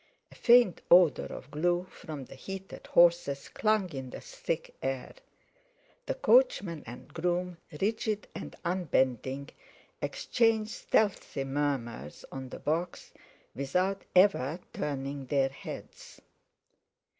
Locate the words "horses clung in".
2.87-4.09